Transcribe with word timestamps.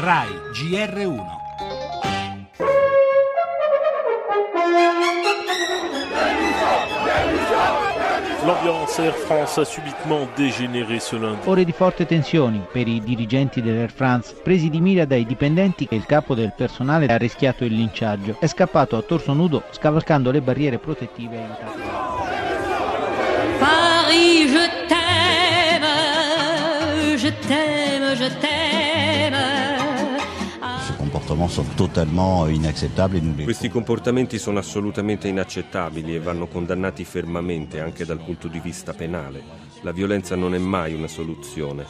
RAI 0.00 0.28
GR1. 0.52 1.26
L'ambiance 8.46 9.00
Air 9.00 9.16
France 9.16 9.58
a 9.58 9.64
subitement 9.64 10.28
dégénéré 10.36 11.00
ce 11.00 11.16
lundi. 11.16 11.40
Ore 11.46 11.64
di 11.64 11.72
forte 11.72 12.06
tensioni 12.06 12.64
per 12.70 12.86
i 12.86 13.00
dirigenti 13.00 13.60
dell'Air 13.60 13.90
France, 13.90 14.36
presi 14.40 14.70
di 14.70 14.80
mira 14.80 15.04
dai 15.04 15.26
dipendenti 15.26 15.88
che 15.88 15.96
il 15.96 16.06
capo 16.06 16.36
del 16.36 16.52
personale 16.56 17.06
ha 17.06 17.16
rischiato 17.16 17.64
il 17.64 17.74
linciaggio. 17.74 18.36
È 18.38 18.46
scappato 18.46 18.96
a 18.96 19.02
torso 19.02 19.32
nudo 19.32 19.64
scavalcando 19.72 20.30
le 20.30 20.40
barriere 20.40 20.78
protettive 20.78 21.34
in 21.34 21.56
Paris, 23.58 24.48
je 24.48 24.70
t'aime, 24.86 25.86
je 27.16 27.32
t'aime, 27.48 28.14
je 28.14 28.28
t'aime. 28.38 28.77
Questi 33.44 33.68
comportamenti 33.68 34.38
sono 34.38 34.58
assolutamente 34.58 35.28
inaccettabili 35.28 36.14
e 36.14 36.20
vanno 36.20 36.46
condannati 36.46 37.04
fermamente 37.04 37.80
anche 37.80 38.04
dal 38.04 38.18
punto 38.18 38.48
di 38.48 38.60
vista 38.60 38.92
penale. 38.94 39.42
La 39.82 39.92
violenza 39.92 40.36
non 40.36 40.54
è 40.54 40.58
mai 40.58 40.94
una 40.94 41.08
soluzione. 41.08 41.84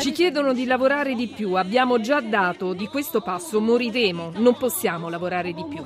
Ci 0.00 0.12
chiedono 0.12 0.52
di 0.52 0.64
lavorare 0.64 1.14
di 1.14 1.28
più, 1.28 1.54
abbiamo 1.54 2.00
già 2.00 2.20
dato, 2.20 2.72
di 2.72 2.88
questo 2.88 3.20
passo 3.20 3.60
moriremo, 3.60 4.32
non 4.36 4.56
possiamo 4.56 5.08
lavorare 5.08 5.52
di 5.52 5.64
più. 5.64 5.84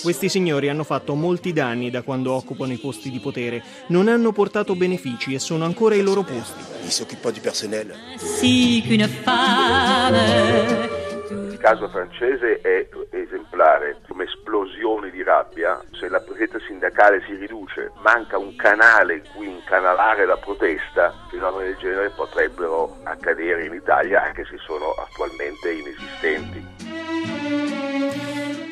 Questi 0.00 0.28
signori 0.30 0.70
hanno 0.70 0.84
fatto 0.84 1.14
molti 1.14 1.52
danni 1.52 1.90
da 1.90 2.00
quando 2.02 2.32
occupano 2.32 2.72
i 2.72 2.78
posti 2.78 3.10
di 3.10 3.18
potere, 3.18 3.62
non 3.88 4.08
hanno 4.08 4.32
portato 4.32 4.74
benefici 4.74 5.34
e 5.34 5.38
sono 5.38 5.66
ancora 5.66 5.94
ai 5.94 6.02
loro 6.02 6.22
posti. 6.22 6.64
Ainsi 6.82 7.04
qu'une 8.86 9.08
femme. 9.08 10.37
Caso 11.68 11.88
francese 11.88 12.62
è 12.62 12.88
esemplare, 13.10 13.98
come 14.08 14.24
esplosioni 14.24 15.10
di 15.10 15.22
rabbia, 15.22 15.78
se 15.92 16.08
la 16.08 16.18
protesta 16.18 16.58
sindacale 16.60 17.22
si 17.26 17.34
riduce, 17.34 17.92
manca 18.00 18.38
un 18.38 18.56
canale 18.56 19.16
in 19.16 19.22
cui 19.34 19.50
incanalare 19.50 20.24
la 20.24 20.38
protesta, 20.38 21.12
fenomeni 21.28 21.68
del 21.68 21.76
genere 21.76 22.08
potrebbero 22.16 22.96
accadere 23.02 23.66
in 23.66 23.74
Italia 23.74 24.22
anche 24.22 24.46
se 24.46 24.56
sono 24.56 24.92
attualmente 24.92 25.70
inesistenti. 25.70 27.37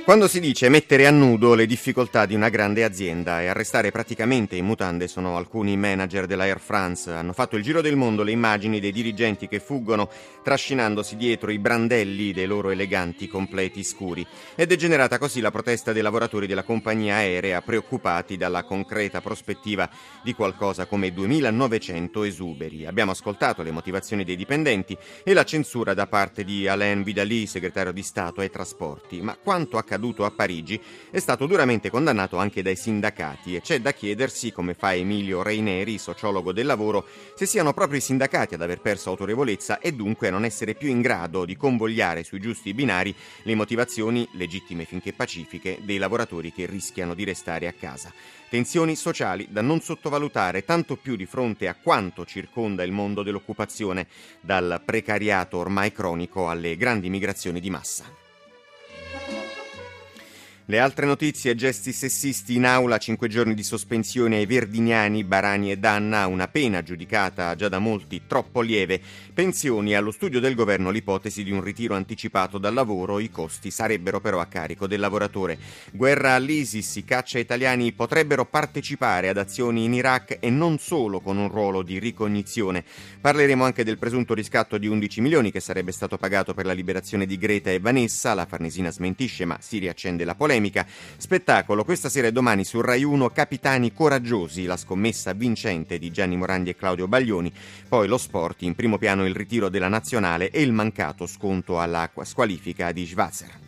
Quando 0.06 0.28
si 0.28 0.38
dice 0.38 0.68
mettere 0.68 1.08
a 1.08 1.10
nudo 1.10 1.54
le 1.54 1.66
difficoltà 1.66 2.26
di 2.26 2.36
una 2.36 2.48
grande 2.48 2.84
azienda 2.84 3.42
e 3.42 3.48
arrestare 3.48 3.90
praticamente 3.90 4.54
in 4.54 4.64
mutande 4.64 5.08
sono 5.08 5.36
alcuni 5.36 5.76
manager 5.76 6.26
della 6.26 6.44
Air 6.44 6.60
France, 6.60 7.10
hanno 7.10 7.32
fatto 7.32 7.56
il 7.56 7.64
giro 7.64 7.80
del 7.80 7.96
mondo 7.96 8.22
le 8.22 8.30
immagini 8.30 8.78
dei 8.78 8.92
dirigenti 8.92 9.48
che 9.48 9.58
fuggono 9.58 10.08
trascinandosi 10.44 11.16
dietro 11.16 11.50
i 11.50 11.58
brandelli 11.58 12.32
dei 12.32 12.46
loro 12.46 12.70
eleganti 12.70 13.26
completi 13.26 13.82
scuri. 13.82 14.24
È 14.54 14.64
degenerata 14.64 15.18
così 15.18 15.40
la 15.40 15.50
protesta 15.50 15.92
dei 15.92 16.02
lavoratori 16.02 16.46
della 16.46 16.62
compagnia 16.62 17.16
aerea 17.16 17.60
preoccupati 17.60 18.36
dalla 18.36 18.62
concreta 18.62 19.20
prospettiva 19.20 19.90
di 20.22 20.34
qualcosa 20.34 20.86
come 20.86 21.12
2900 21.12 22.22
esuberi. 22.22 22.86
Abbiamo 22.86 23.10
ascoltato 23.10 23.64
le 23.64 23.72
motivazioni 23.72 24.22
dei 24.22 24.36
dipendenti 24.36 24.96
e 25.24 25.32
la 25.32 25.42
censura 25.42 25.94
da 25.94 26.06
parte 26.06 26.44
di 26.44 26.68
Alain 26.68 27.02
Vidali, 27.02 27.48
segretario 27.48 27.90
di 27.90 28.04
Stato 28.04 28.40
ai 28.40 28.52
trasporti, 28.52 29.20
ma 29.20 29.36
quanto 29.36 29.78
accaduto 29.96 30.24
a 30.24 30.30
Parigi 30.30 30.80
è 31.10 31.18
stato 31.18 31.46
duramente 31.46 31.90
condannato 31.90 32.36
anche 32.36 32.62
dai 32.62 32.76
sindacati 32.76 33.56
e 33.56 33.62
c'è 33.62 33.80
da 33.80 33.92
chiedersi, 33.92 34.52
come 34.52 34.74
fa 34.74 34.94
Emilio 34.94 35.42
Reineri, 35.42 35.98
sociologo 35.98 36.52
del 36.52 36.66
lavoro, 36.66 37.06
se 37.34 37.46
siano 37.46 37.72
proprio 37.72 37.98
i 37.98 38.02
sindacati 38.02 38.54
ad 38.54 38.62
aver 38.62 38.80
perso 38.80 39.10
autorevolezza 39.10 39.78
e 39.80 39.92
dunque 39.92 40.28
a 40.28 40.30
non 40.30 40.44
essere 40.44 40.74
più 40.74 40.88
in 40.88 41.00
grado 41.00 41.44
di 41.44 41.56
convogliare 41.56 42.22
sui 42.22 42.40
giusti 42.40 42.74
binari 42.74 43.14
le 43.42 43.54
motivazioni, 43.54 44.28
legittime 44.32 44.84
finché 44.84 45.12
pacifiche, 45.12 45.78
dei 45.82 45.98
lavoratori 45.98 46.52
che 46.52 46.66
rischiano 46.66 47.14
di 47.14 47.24
restare 47.24 47.66
a 47.66 47.72
casa. 47.72 48.12
Tensioni 48.48 48.94
sociali 48.94 49.48
da 49.50 49.62
non 49.62 49.80
sottovalutare, 49.80 50.64
tanto 50.64 50.96
più 50.96 51.16
di 51.16 51.26
fronte 51.26 51.66
a 51.66 51.74
quanto 51.74 52.24
circonda 52.24 52.84
il 52.84 52.92
mondo 52.92 53.22
dell'occupazione, 53.22 54.06
dal 54.40 54.82
precariato 54.84 55.56
ormai 55.56 55.90
cronico 55.90 56.48
alle 56.48 56.76
grandi 56.76 57.08
migrazioni 57.08 57.60
di 57.60 57.70
massa. 57.70 58.25
Le 60.68 60.80
altre 60.80 61.06
notizie, 61.06 61.54
gesti 61.54 61.92
sessisti 61.92 62.56
in 62.56 62.64
aula, 62.64 62.98
cinque 62.98 63.28
giorni 63.28 63.54
di 63.54 63.62
sospensione 63.62 64.38
ai 64.38 64.46
verdiniani, 64.46 65.22
Barani 65.22 65.70
e 65.70 65.78
Danna, 65.78 66.26
una 66.26 66.48
pena 66.48 66.82
giudicata 66.82 67.54
già 67.54 67.68
da 67.68 67.78
molti 67.78 68.22
troppo 68.26 68.62
lieve, 68.62 69.00
pensioni 69.32 69.94
allo 69.94 70.10
studio 70.10 70.40
del 70.40 70.56
governo 70.56 70.90
l'ipotesi 70.90 71.44
di 71.44 71.52
un 71.52 71.62
ritiro 71.62 71.94
anticipato 71.94 72.58
dal 72.58 72.74
lavoro, 72.74 73.20
i 73.20 73.30
costi 73.30 73.70
sarebbero 73.70 74.20
però 74.20 74.40
a 74.40 74.46
carico 74.46 74.88
del 74.88 74.98
lavoratore. 74.98 75.56
Guerra 75.92 76.32
all'ISIS, 76.34 76.96
i 76.96 77.04
caccia 77.04 77.38
italiani 77.38 77.92
potrebbero 77.92 78.44
partecipare 78.44 79.28
ad 79.28 79.38
azioni 79.38 79.84
in 79.84 79.94
Iraq 79.94 80.38
e 80.40 80.50
non 80.50 80.78
solo 80.78 81.20
con 81.20 81.36
un 81.36 81.48
ruolo 81.48 81.82
di 81.82 82.00
ricognizione. 82.00 82.82
Parleremo 83.20 83.62
anche 83.62 83.84
del 83.84 83.98
presunto 83.98 84.34
riscatto 84.34 84.78
di 84.78 84.88
11 84.88 85.20
milioni 85.20 85.52
che 85.52 85.60
sarebbe 85.60 85.92
stato 85.92 86.16
pagato 86.16 86.54
per 86.54 86.66
la 86.66 86.72
liberazione 86.72 87.24
di 87.24 87.38
Greta 87.38 87.70
e 87.70 87.78
Vanessa, 87.78 88.34
la 88.34 88.46
Farnesina 88.46 88.90
smentisce 88.90 89.44
ma 89.44 89.58
si 89.60 89.78
riaccende 89.78 90.24
la 90.24 90.34
polemica. 90.34 90.54
Spettacolo 91.16 91.84
questa 91.84 92.08
sera 92.08 92.28
e 92.28 92.32
domani 92.32 92.64
su 92.64 92.80
Rai 92.80 93.04
1 93.04 93.30
Capitani 93.30 93.92
Coraggiosi, 93.92 94.64
la 94.64 94.76
scommessa 94.76 95.32
vincente 95.32 95.98
di 95.98 96.10
Gianni 96.10 96.36
Morandi 96.36 96.70
e 96.70 96.76
Claudio 96.76 97.08
Baglioni, 97.08 97.52
poi 97.88 98.08
lo 98.08 98.18
sport, 98.18 98.62
in 98.62 98.74
primo 98.74 98.98
piano 98.98 99.26
il 99.26 99.34
ritiro 99.34 99.68
della 99.68 99.88
nazionale 99.88 100.50
e 100.50 100.62
il 100.62 100.72
mancato 100.72 101.26
sconto 101.26 101.80
alla 101.80 102.10
squalifica 102.22 102.92
di 102.92 103.06
Schwarzer. 103.06 103.65